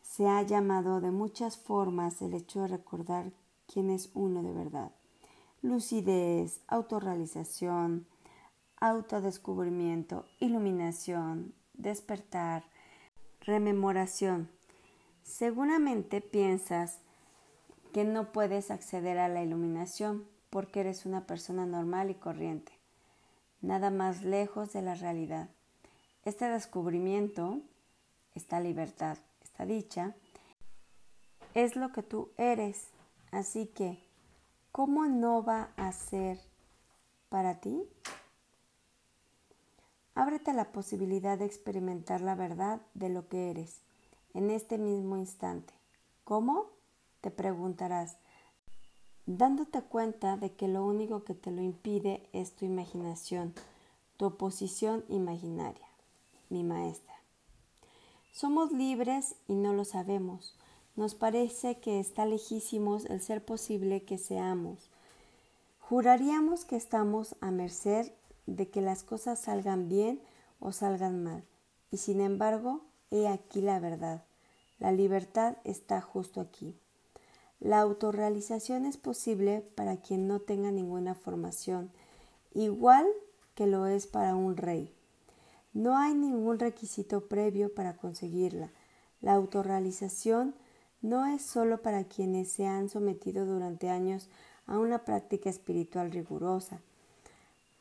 se 0.01 0.27
ha 0.27 0.41
llamado 0.41 1.01
de 1.01 1.11
muchas 1.11 1.57
formas 1.57 2.21
el 2.21 2.33
hecho 2.33 2.61
de 2.61 2.67
recordar 2.67 3.31
quién 3.67 3.89
es 3.89 4.11
uno 4.13 4.43
de 4.43 4.53
verdad 4.53 4.91
lucidez, 5.63 6.59
autorrealización, 6.67 8.05
autodescubrimiento, 8.79 10.25
iluminación, 10.39 11.55
despertar, 11.73 12.65
rememoración. 13.39 14.49
Seguramente 15.23 16.19
piensas 16.19 16.99
que 17.93 18.03
no 18.03 18.33
puedes 18.33 18.71
acceder 18.71 19.17
a 19.17 19.29
la 19.29 19.41
iluminación 19.41 20.25
porque 20.53 20.81
eres 20.81 21.07
una 21.07 21.25
persona 21.25 21.65
normal 21.65 22.11
y 22.11 22.13
corriente, 22.13 22.73
nada 23.61 23.89
más 23.89 24.21
lejos 24.21 24.71
de 24.71 24.83
la 24.83 24.93
realidad. 24.93 25.49
Este 26.25 26.47
descubrimiento, 26.47 27.59
esta 28.35 28.59
libertad, 28.59 29.17
esta 29.43 29.65
dicha, 29.65 30.13
es 31.55 31.75
lo 31.75 31.91
que 31.91 32.03
tú 32.03 32.29
eres. 32.37 32.89
Así 33.31 33.65
que 33.65 33.97
¿cómo 34.71 35.07
no 35.07 35.43
va 35.43 35.71
a 35.75 35.91
ser 35.91 36.39
para 37.29 37.59
ti? 37.59 37.81
Ábrete 40.13 40.53
la 40.53 40.71
posibilidad 40.71 41.35
de 41.35 41.45
experimentar 41.45 42.21
la 42.21 42.35
verdad 42.35 42.79
de 42.93 43.09
lo 43.09 43.27
que 43.27 43.49
eres 43.49 43.81
en 44.35 44.51
este 44.51 44.77
mismo 44.77 45.17
instante. 45.17 45.73
¿Cómo? 46.23 46.67
Te 47.21 47.31
preguntarás, 47.31 48.17
dándote 49.25 49.81
cuenta 49.81 50.37
de 50.37 50.51
que 50.51 50.67
lo 50.67 50.85
único 50.85 51.23
que 51.23 51.33
te 51.33 51.51
lo 51.51 51.61
impide 51.61 52.27
es 52.33 52.53
tu 52.53 52.65
imaginación, 52.65 53.53
tu 54.17 54.25
oposición 54.25 55.05
imaginaria, 55.07 55.87
mi 56.49 56.63
maestra. 56.63 57.13
Somos 58.33 58.71
libres 58.71 59.35
y 59.47 59.53
no 59.53 59.73
lo 59.73 59.85
sabemos. 59.85 60.55
Nos 60.95 61.15
parece 61.15 61.79
que 61.79 61.99
está 61.99 62.25
lejísimos 62.25 63.05
el 63.05 63.21
ser 63.21 63.43
posible 63.43 64.03
que 64.03 64.17
seamos. 64.17 64.89
Juraríamos 65.79 66.65
que 66.65 66.75
estamos 66.75 67.35
a 67.41 67.51
merced 67.51 68.11
de 68.45 68.69
que 68.69 68.81
las 68.81 69.03
cosas 69.03 69.39
salgan 69.39 69.89
bien 69.89 70.21
o 70.59 70.71
salgan 70.71 71.23
mal. 71.23 71.43
Y 71.91 71.97
sin 71.97 72.21
embargo, 72.21 72.81
he 73.11 73.27
aquí 73.27 73.61
la 73.61 73.79
verdad. 73.79 74.23
La 74.79 74.91
libertad 74.91 75.57
está 75.63 76.01
justo 76.01 76.41
aquí. 76.41 76.75
La 77.63 77.79
autorrealización 77.79 78.85
es 78.85 78.97
posible 78.97 79.63
para 79.75 79.95
quien 79.95 80.27
no 80.27 80.41
tenga 80.41 80.69
ninguna 80.69 81.15
formación, 81.15 81.91
igual 82.53 83.07
que 83.55 83.67
lo 83.67 83.85
es 83.85 84.05
para 84.05 84.35
un 84.35 84.57
rey. 84.57 84.93
No 85.71 85.97
hay 85.97 86.13
ningún 86.13 86.59
requisito 86.59 87.29
previo 87.29 87.73
para 87.73 87.95
conseguirla. 87.95 88.69
La 89.21 89.35
autorrealización 89.35 90.53
no 91.01 91.25
es 91.25 91.41
sólo 91.41 91.81
para 91.81 92.03
quienes 92.03 92.51
se 92.51 92.67
han 92.67 92.89
sometido 92.89 93.45
durante 93.45 93.89
años 93.89 94.27
a 94.67 94.77
una 94.77 95.05
práctica 95.05 95.49
espiritual 95.49 96.11
rigurosa. 96.11 96.81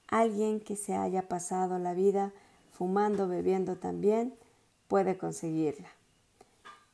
Alguien 0.07 0.61
que 0.61 0.77
se 0.77 0.95
haya 0.95 1.27
pasado 1.27 1.81
la 1.81 1.93
vida 1.93 2.33
fumando, 2.71 3.27
bebiendo 3.27 3.75
también, 3.75 4.33
puede 4.87 5.19
conseguirla. 5.19 5.89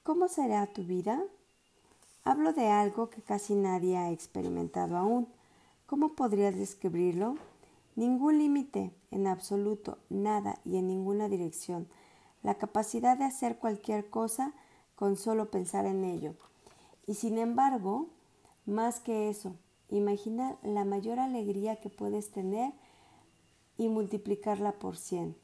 ¿Cómo 0.05 0.29
será 0.29 0.67
tu 0.69 0.85
vida? 0.85 1.23
Hablo 2.29 2.53
de 2.53 2.69
algo 2.69 3.09
que 3.09 3.23
casi 3.23 3.55
nadie 3.55 3.97
ha 3.97 4.11
experimentado 4.11 4.99
aún. 4.99 5.29
¿Cómo 5.87 6.11
podrías 6.11 6.55
describirlo? 6.55 7.37
Ningún 7.97 8.37
límite, 8.37 8.93
en 9.11 9.27
absoluto, 9.27 9.97
nada 10.11 10.59
y 10.63 10.77
en 10.77 10.89
ninguna 10.89 11.31
dirección. 11.31 11.89
La 12.43 12.57
capacidad 12.57 13.17
de 13.17 13.25
hacer 13.25 13.57
cualquier 13.57 14.11
cosa 14.11 14.53
con 14.95 15.17
solo 15.17 15.51
pensar 15.51 15.87
en 15.87 16.05
ello. 16.05 16.35
Y 17.07 17.15
sin 17.15 17.39
embargo, 17.39 18.09
más 18.67 19.01
que 19.01 19.31
eso, 19.31 19.55
imagina 19.89 20.59
la 20.63 20.85
mayor 20.85 21.21
alegría 21.21 21.77
que 21.77 21.89
puedes 21.89 22.31
tener 22.31 22.75
y 23.79 23.89
multiplicarla 23.89 24.73
por 24.73 24.99
cien. 24.99 25.35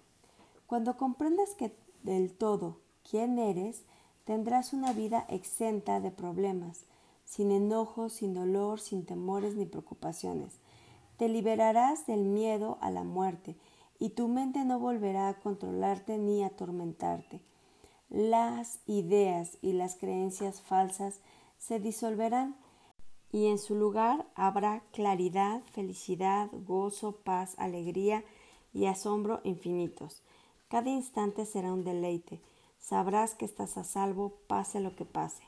Cuando 0.66 0.98
comprendas 0.98 1.54
que 1.54 1.74
del 2.02 2.30
todo 2.34 2.76
quién 3.08 3.38
eres, 3.38 3.84
tendrás 4.24 4.72
una 4.72 4.92
vida 4.92 5.26
exenta 5.28 6.00
de 6.00 6.10
problemas, 6.10 6.84
sin 7.24 7.50
enojos, 7.50 8.14
sin 8.14 8.34
dolor, 8.34 8.80
sin 8.80 9.04
temores 9.04 9.54
ni 9.54 9.66
preocupaciones. 9.66 10.58
Te 11.16 11.28
liberarás 11.28 12.06
del 12.06 12.24
miedo 12.24 12.78
a 12.80 12.90
la 12.90 13.04
muerte 13.04 13.56
y 13.98 14.10
tu 14.10 14.28
mente 14.28 14.64
no 14.64 14.78
volverá 14.78 15.28
a 15.28 15.40
controlarte 15.40 16.18
ni 16.18 16.42
a 16.42 16.48
atormentarte. 16.48 17.40
Las 18.10 18.80
ideas 18.86 19.58
y 19.62 19.72
las 19.72 19.96
creencias 19.96 20.60
falsas 20.60 21.20
se 21.58 21.80
disolverán 21.80 22.56
y 23.32 23.46
en 23.46 23.58
su 23.58 23.74
lugar 23.74 24.26
habrá 24.34 24.82
claridad, 24.92 25.62
felicidad, 25.72 26.48
gozo, 26.66 27.16
paz, 27.24 27.54
alegría 27.58 28.22
y 28.72 28.86
asombro 28.86 29.40
infinitos. 29.44 30.22
Cada 30.68 30.90
instante 30.90 31.46
será 31.46 31.72
un 31.72 31.84
deleite. 31.84 32.40
Sabrás 32.84 33.34
que 33.34 33.46
estás 33.46 33.78
a 33.78 33.84
salvo, 33.84 34.40
pase 34.46 34.78
lo 34.78 34.94
que 34.94 35.06
pase. 35.06 35.42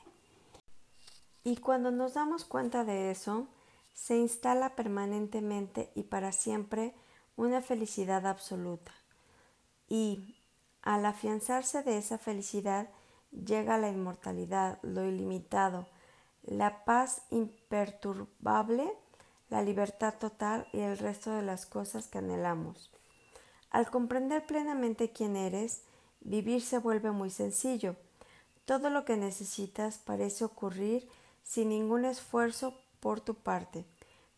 Y 1.43 1.57
cuando 1.57 1.91
nos 1.91 2.15
damos 2.15 2.45
cuenta 2.45 2.83
de 2.83 3.11
eso, 3.11 3.47
se 3.93 4.17
instala 4.17 4.75
permanentemente 4.75 5.91
y 5.93 6.01
para 6.01 6.31
siempre 6.31 6.95
una 7.35 7.61
felicidad 7.61 8.25
absoluta. 8.25 8.91
Y 9.87 10.35
al 10.81 11.05
afianzarse 11.05 11.83
de 11.83 11.99
esa 11.99 12.17
felicidad 12.17 12.89
llega 13.29 13.77
la 13.77 13.89
inmortalidad, 13.89 14.79
lo 14.81 15.05
ilimitado, 15.05 15.87
la 16.41 16.85
paz 16.85 17.21
imperturbable, 17.29 18.91
la 19.49 19.61
libertad 19.61 20.15
total 20.15 20.67
y 20.73 20.79
el 20.79 20.97
resto 20.97 21.29
de 21.33 21.43
las 21.43 21.67
cosas 21.67 22.07
que 22.07 22.17
anhelamos. 22.17 22.91
Al 23.69 23.91
comprender 23.91 24.47
plenamente 24.47 25.11
quién 25.11 25.35
eres, 25.35 25.83
vivir 26.27 26.61
se 26.61 26.77
vuelve 26.77 27.11
muy 27.11 27.31
sencillo. 27.31 27.95
Todo 28.65 28.89
lo 28.89 29.05
que 29.05 29.17
necesitas 29.17 29.97
parece 29.97 30.43
ocurrir 30.43 31.07
sin 31.43 31.69
ningún 31.69 32.05
esfuerzo 32.05 32.75
por 32.99 33.21
tu 33.21 33.33
parte. 33.33 33.85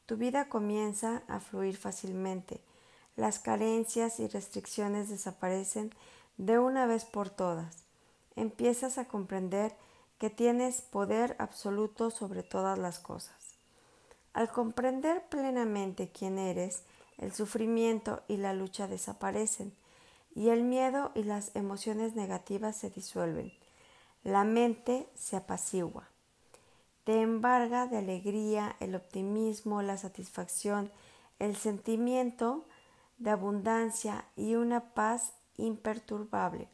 Tu 0.06 0.16
vida 0.16 0.50
comienza 0.50 1.24
a 1.28 1.40
fluir 1.40 1.76
fácilmente. 1.78 2.62
Las 3.16 3.40
carencias 3.40 4.20
y 4.20 4.28
restricciones 4.28 5.10
desaparecen 5.10 5.92
de 6.38 6.60
una 6.60 6.86
vez 6.86 7.06
por 7.06 7.30
todas. 7.30 7.84
Empiezas 8.36 8.98
a 8.98 9.06
comprender 9.06 9.76
que 10.20 10.30
tienes 10.30 10.82
poder 10.82 11.36
absoluto 11.40 12.12
sobre 12.12 12.44
todas 12.44 12.78
las 12.78 13.00
cosas. 13.00 13.56
Al 14.34 14.50
comprender 14.52 15.24
plenamente 15.30 16.12
quién 16.12 16.38
eres, 16.38 16.84
el 17.18 17.34
sufrimiento 17.34 18.22
y 18.28 18.38
la 18.38 18.54
lucha 18.54 18.88
desaparecen 18.88 19.74
y 20.36 20.50
el 20.50 20.64
miedo 20.64 21.12
y 21.16 21.24
las 21.24 21.56
emociones 21.56 22.16
negativas 22.16 22.76
se 22.76 22.90
disuelven. 22.90 23.54
La 24.24 24.44
mente 24.44 25.08
se 25.16 25.38
apacigua. 25.38 26.10
Te 27.04 27.22
embarga 27.22 27.88
de 27.88 27.98
alegría, 27.98 28.76
el 28.80 28.96
optimismo, 28.96 29.82
la 29.82 29.98
satisfacción, 29.98 30.92
el 31.40 31.56
sentimiento 31.56 32.66
de 33.18 33.32
abundancia 33.32 34.26
y 34.36 34.56
una 34.56 34.94
paz 34.94 35.34
imperturbable. 35.58 36.70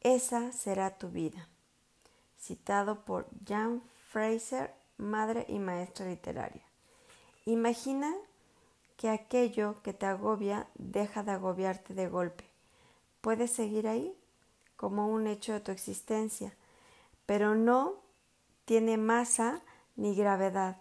Esa 0.00 0.52
será 0.52 0.96
tu 0.96 1.08
vida. 1.08 1.48
Citado 2.38 3.04
por 3.04 3.28
Jan 3.46 3.82
Fraser, 4.08 4.74
madre 4.96 5.44
y 5.48 5.58
maestra 5.58 6.06
literaria. 6.06 6.62
Imagina 7.44 8.14
que 9.00 9.08
aquello 9.08 9.80
que 9.82 9.94
te 9.94 10.04
agobia 10.04 10.66
deja 10.74 11.22
de 11.22 11.30
agobiarte 11.30 11.94
de 11.94 12.06
golpe. 12.06 12.44
Puedes 13.22 13.50
seguir 13.50 13.88
ahí 13.88 14.14
como 14.76 15.08
un 15.08 15.26
hecho 15.26 15.54
de 15.54 15.60
tu 15.60 15.72
existencia, 15.72 16.54
pero 17.24 17.54
no 17.54 17.94
tiene 18.66 18.98
masa 18.98 19.62
ni 19.96 20.14
gravedad. 20.14 20.76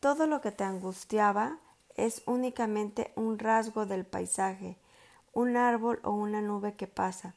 Todo 0.00 0.26
lo 0.26 0.40
que 0.40 0.50
te 0.50 0.64
angustiaba 0.64 1.58
es 1.94 2.24
únicamente 2.26 3.12
un 3.14 3.38
rasgo 3.38 3.86
del 3.86 4.04
paisaje, 4.04 4.76
un 5.32 5.56
árbol 5.56 6.00
o 6.02 6.10
una 6.10 6.42
nube 6.42 6.74
que 6.74 6.88
pasa. 6.88 7.36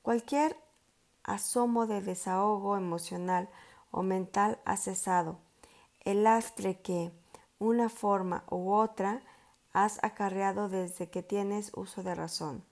Cualquier 0.00 0.56
asomo 1.22 1.86
de 1.86 2.00
desahogo 2.00 2.78
emocional 2.78 3.50
o 3.90 4.02
mental 4.02 4.58
ha 4.64 4.78
cesado. 4.78 5.36
El 6.00 6.24
lastre 6.24 6.80
que, 6.80 7.12
una 7.58 7.88
forma 7.88 8.44
u 8.50 8.72
otra 8.72 9.22
has 9.72 10.02
acarreado 10.02 10.68
desde 10.68 11.10
que 11.10 11.22
tienes 11.22 11.72
uso 11.74 12.02
de 12.02 12.14
razón. 12.14 12.64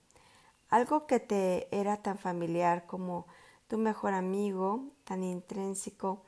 Algo 0.69 1.07
que 1.07 1.19
te 1.19 1.67
era 1.77 1.97
tan 1.97 2.17
familiar 2.17 2.85
como 2.85 3.27
tu 3.67 3.77
mejor 3.77 4.13
amigo, 4.13 4.85
tan 5.03 5.23
intrínseco 5.23 6.23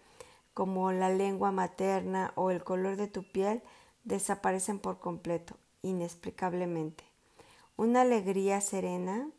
como 0.53 0.91
la 0.91 1.09
lengua 1.09 1.51
materna 1.51 2.33
o 2.35 2.51
el 2.51 2.63
color 2.63 2.97
de 2.97 3.07
tu 3.07 3.23
piel, 3.23 3.61
desaparecen 4.03 4.79
por 4.79 4.99
completo, 4.99 5.55
inexplicablemente. 5.81 7.03
Una 7.77 8.01
alegría 8.01 8.59
serena 8.59 9.29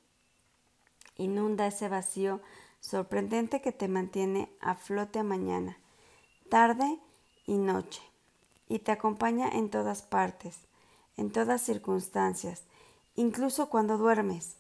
inunda 1.16 1.66
ese 1.66 1.88
vacío 1.88 2.40
sorprendente 2.80 3.61
que 3.61 3.72
te 3.72 3.88
mantiene 3.88 4.50
a 4.61 4.74
flote 4.74 5.22
mañana, 5.22 5.78
tarde 6.48 6.98
y 7.46 7.59
noche 7.59 8.10
y 8.70 8.78
te 8.78 8.92
acompaña 8.92 9.48
en 9.48 9.68
todas 9.68 10.00
partes, 10.00 10.56
en 11.16 11.33
todas 11.33 11.61
circunstancias, 11.61 12.62
incluso 13.16 13.68
cuando 13.68 13.98
duermes. 13.98 14.54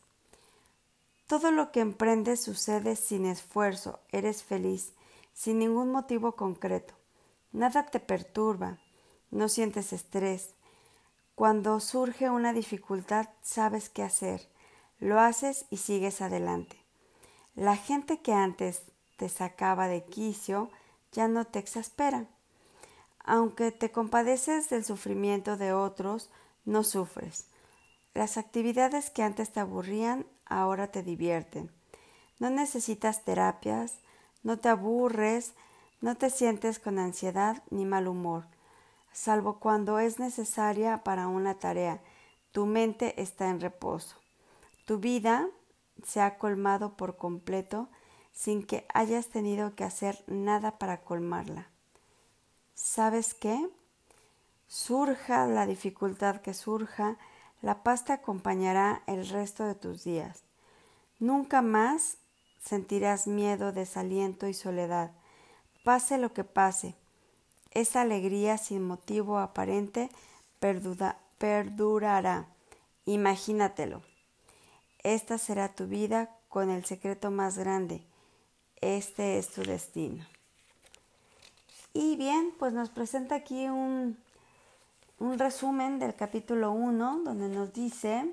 Todo 1.28 1.52
lo 1.52 1.70
que 1.70 1.78
emprendes 1.78 2.42
sucede 2.42 2.96
sin 2.96 3.24
esfuerzo, 3.24 4.00
eres 4.10 4.42
feliz, 4.42 4.94
sin 5.32 5.60
ningún 5.60 5.92
motivo 5.92 6.32
concreto. 6.32 6.92
Nada 7.52 7.86
te 7.86 8.00
perturba, 8.00 8.78
no 9.30 9.48
sientes 9.48 9.92
estrés. 9.92 10.56
Cuando 11.36 11.78
surge 11.78 12.30
una 12.30 12.52
dificultad, 12.52 13.28
sabes 13.42 13.90
qué 13.90 14.02
hacer, 14.02 14.48
lo 14.98 15.20
haces 15.20 15.66
y 15.70 15.76
sigues 15.76 16.20
adelante. 16.20 16.84
La 17.54 17.76
gente 17.76 18.20
que 18.20 18.32
antes 18.32 18.82
te 19.16 19.28
sacaba 19.28 19.86
de 19.86 20.04
quicio 20.04 20.68
ya 21.12 21.28
no 21.28 21.46
te 21.46 21.60
exaspera 21.60 22.26
aunque 23.24 23.72
te 23.72 23.90
compadeces 23.90 24.70
del 24.70 24.84
sufrimiento 24.84 25.56
de 25.56 25.72
otros, 25.72 26.30
no 26.64 26.84
sufres. 26.84 27.46
Las 28.14 28.36
actividades 28.36 29.10
que 29.10 29.22
antes 29.22 29.52
te 29.52 29.60
aburrían 29.60 30.26
ahora 30.46 30.90
te 30.90 31.02
divierten. 31.02 31.70
No 32.38 32.50
necesitas 32.50 33.24
terapias, 33.24 34.00
no 34.42 34.58
te 34.58 34.68
aburres, 34.68 35.54
no 36.00 36.16
te 36.16 36.30
sientes 36.30 36.78
con 36.78 36.98
ansiedad 36.98 37.62
ni 37.70 37.84
mal 37.84 38.08
humor, 38.08 38.46
salvo 39.12 39.60
cuando 39.60 39.98
es 39.98 40.18
necesaria 40.18 41.04
para 41.04 41.28
una 41.28 41.58
tarea. 41.58 42.00
Tu 42.52 42.66
mente 42.66 43.20
está 43.20 43.48
en 43.48 43.60
reposo. 43.60 44.16
Tu 44.86 44.98
vida 44.98 45.48
se 46.02 46.20
ha 46.20 46.38
colmado 46.38 46.96
por 46.96 47.16
completo 47.16 47.88
sin 48.32 48.64
que 48.64 48.86
hayas 48.94 49.28
tenido 49.28 49.74
que 49.74 49.84
hacer 49.84 50.24
nada 50.26 50.78
para 50.78 51.02
colmarla. 51.02 51.70
¿Sabes 52.82 53.34
qué? 53.34 53.68
Surja 54.66 55.46
la 55.46 55.66
dificultad 55.66 56.40
que 56.40 56.54
surja, 56.54 57.18
la 57.60 57.82
paz 57.82 58.06
te 58.06 58.14
acompañará 58.14 59.02
el 59.06 59.28
resto 59.28 59.64
de 59.64 59.74
tus 59.74 60.02
días. 60.02 60.44
Nunca 61.18 61.60
más 61.60 62.16
sentirás 62.58 63.26
miedo, 63.26 63.72
desaliento 63.72 64.48
y 64.48 64.54
soledad. 64.54 65.12
Pase 65.84 66.16
lo 66.16 66.32
que 66.32 66.42
pase, 66.42 66.94
esa 67.72 68.00
alegría 68.00 68.56
sin 68.56 68.82
motivo 68.82 69.38
aparente 69.38 70.08
perdurará. 71.38 72.46
Imagínatelo. 73.04 74.00
Esta 75.02 75.36
será 75.36 75.74
tu 75.74 75.86
vida 75.86 76.34
con 76.48 76.70
el 76.70 76.86
secreto 76.86 77.30
más 77.30 77.58
grande. 77.58 78.06
Este 78.80 79.38
es 79.38 79.50
tu 79.50 79.64
destino. 79.64 80.24
Y 81.92 82.16
bien, 82.16 82.52
pues 82.58 82.72
nos 82.72 82.90
presenta 82.90 83.34
aquí 83.34 83.68
un, 83.68 84.16
un 85.18 85.38
resumen 85.38 85.98
del 85.98 86.14
capítulo 86.14 86.72
1, 86.72 87.22
donde 87.24 87.48
nos 87.48 87.72
dice, 87.72 88.32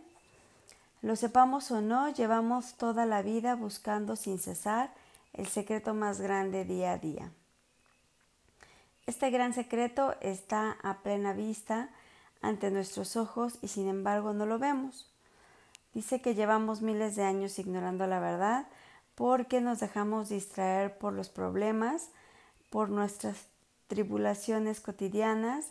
lo 1.01 1.15
sepamos 1.15 1.71
o 1.71 1.81
no, 1.81 2.09
llevamos 2.09 2.75
toda 2.75 3.05
la 3.05 3.21
vida 3.21 3.55
buscando 3.55 4.15
sin 4.15 4.39
cesar 4.39 4.93
el 5.33 5.47
secreto 5.47 5.93
más 5.93 6.21
grande 6.21 6.65
día 6.65 6.93
a 6.93 6.97
día. 6.97 7.31
Este 9.05 9.29
gran 9.29 9.53
secreto 9.53 10.15
está 10.21 10.77
a 10.83 10.97
plena 10.97 11.33
vista 11.33 11.89
ante 12.41 12.71
nuestros 12.71 13.15
ojos 13.15 13.57
y 13.61 13.69
sin 13.69 13.87
embargo 13.87 14.33
no 14.33 14.45
lo 14.45 14.59
vemos. 14.59 15.09
Dice 15.93 16.21
que 16.21 16.35
llevamos 16.35 16.81
miles 16.81 17.15
de 17.15 17.23
años 17.23 17.57
ignorando 17.57 18.05
la 18.05 18.19
verdad 18.19 18.67
porque 19.15 19.61
nos 19.61 19.79
dejamos 19.79 20.29
distraer 20.29 20.97
por 20.97 21.13
los 21.13 21.29
problemas, 21.29 22.09
por 22.69 22.89
nuestras 22.89 23.47
tribulaciones 23.87 24.81
cotidianas, 24.81 25.65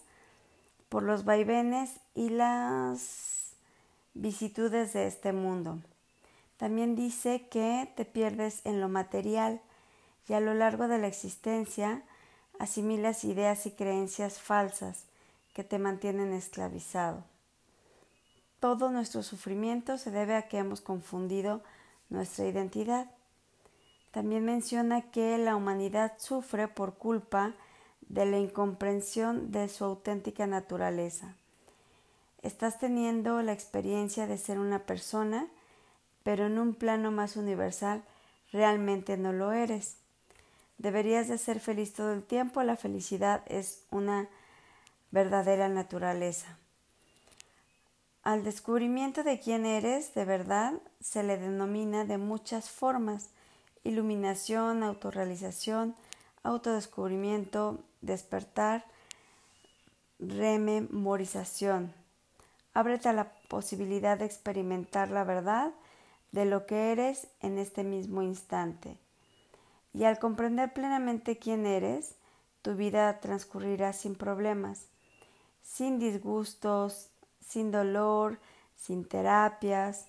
por 0.88 1.02
los 1.02 1.24
vaivenes 1.24 2.00
y 2.14 2.30
las 2.30 3.54
vicitudes 4.14 4.92
de 4.92 5.06
este 5.06 5.32
mundo. 5.32 5.78
También 6.56 6.96
dice 6.96 7.48
que 7.48 7.92
te 7.96 8.04
pierdes 8.04 8.62
en 8.64 8.80
lo 8.80 8.88
material 8.88 9.61
y 10.28 10.32
a 10.32 10.40
lo 10.40 10.54
largo 10.54 10.88
de 10.88 10.98
la 10.98 11.06
existencia 11.06 12.02
asimilas 12.59 13.24
ideas 13.24 13.66
y 13.66 13.72
creencias 13.72 14.40
falsas 14.40 15.04
que 15.52 15.64
te 15.64 15.78
mantienen 15.78 16.32
esclavizado. 16.32 17.24
Todo 18.61 18.90
nuestro 18.90 19.22
sufrimiento 19.22 19.98
se 19.98 20.11
debe 20.11 20.35
a 20.35 20.48
que 20.48 20.59
hemos 20.59 20.80
confundido 20.80 21.62
nuestra 22.09 22.46
identidad. 22.46 23.11
También 24.16 24.46
menciona 24.46 25.02
que 25.11 25.37
la 25.37 25.57
humanidad 25.57 26.14
sufre 26.16 26.68
por 26.68 26.94
culpa 26.94 27.52
de 28.00 28.24
la 28.24 28.38
incomprensión 28.38 29.52
de 29.52 29.68
su 29.68 29.85
auténtica 29.85 30.46
naturaleza. 30.46 31.35
Estás 32.40 32.79
teniendo 32.79 33.42
la 33.42 33.52
experiencia 33.52 34.26
de 34.26 34.38
ser 34.38 34.59
una 34.59 34.87
persona, 34.87 35.48
pero 36.22 36.46
en 36.46 36.59
un 36.59 36.72
plano 36.72 37.11
más 37.11 37.37
universal 37.37 38.05
realmente 38.52 39.18
no 39.18 39.35
lo 39.35 39.52
eres. 39.52 39.98
Deberías 40.79 41.29
de 41.29 41.37
ser 41.37 41.61
feliz 41.61 41.92
todo 41.92 42.14
el 42.14 42.22
tiempo, 42.22 42.62
la 42.62 42.76
felicidad 42.76 43.42
es 43.44 43.85
una 43.90 44.31
verdadera 45.11 45.68
naturaleza. 45.68 46.57
Al 48.22 48.44
descubrimiento 48.44 49.24
de 49.24 49.40
quién 49.40 49.66
eres 49.66 50.14
de 50.14 50.24
verdad 50.24 50.72
se 51.02 51.22
le 51.22 51.37
denomina 51.37 52.07
de 52.07 52.16
muchas 52.16 52.70
formas 52.70 53.29
iluminación, 53.87 54.83
autorrealización, 54.83 55.94
autodescubrimiento, 56.42 57.79
despertar, 58.01 58.85
rememorización. 60.18 61.92
Ábrete 62.75 63.09
a 63.09 63.12
la 63.12 63.33
posibilidad 63.49 64.18
de 64.18 64.27
experimentar 64.27 65.11
la 65.11 65.25
verdad 65.25 65.72
de 66.33 66.44
lo 66.44 66.66
que 66.66 66.92
eres 66.92 67.29
en 67.40 67.59
este 67.59 67.85
mismo 67.85 68.22
instante. 68.22 68.99
Y 69.94 70.05
al 70.05 70.18
comprender 70.18 70.72
plenamente 70.72 71.38
quién 71.38 71.64
eres, 71.64 72.16
tu 72.62 72.75
vida 72.75 73.20
transcurrirá 73.20 73.92
sin 73.92 74.14
problemas, 74.14 74.88
sin 75.62 75.99
disgustos, 75.99 77.09
sin 77.40 77.70
dolor, 77.70 78.38
sin 78.77 79.09
terapias, 79.09 80.07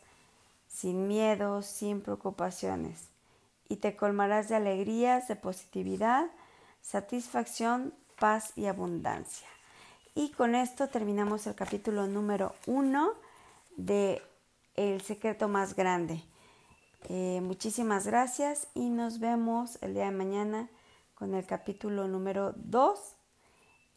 sin 0.68 1.08
miedos, 1.08 1.66
sin 1.66 2.02
preocupaciones, 2.02 3.08
y 3.70 3.78
te 3.78 3.96
colmarás 3.96 4.50
de 4.50 4.56
alegrías, 4.56 5.28
de 5.28 5.36
positividad, 5.36 6.28
satisfacción, 6.82 7.94
paz 8.20 8.54
y 8.56 8.66
abundancia. 8.66 9.48
Y 10.16 10.32
con 10.32 10.56
esto 10.56 10.88
terminamos 10.88 11.46
el 11.48 11.56
capítulo 11.56 12.08
número 12.08 12.56
uno 12.66 13.14
de 13.76 14.22
El 14.76 15.02
secreto 15.02 15.48
más 15.48 15.76
grande. 15.76 16.24
Eh, 17.10 17.40
muchísimas 17.42 18.08
gracias 18.08 18.68
y 18.74 18.90
nos 18.90 19.20
vemos 19.20 19.78
el 19.82 19.94
día 19.94 20.06
de 20.06 20.12
mañana 20.12 20.70
con 21.14 21.34
el 21.34 21.46
capítulo 21.46 22.08
número 22.08 22.54
2, 22.58 23.00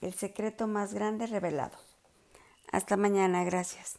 El 0.00 0.14
secreto 0.14 0.66
más 0.66 0.94
grande 0.94 1.26
revelado. 1.26 1.76
Hasta 2.72 2.96
mañana, 2.96 3.44
gracias. 3.44 3.98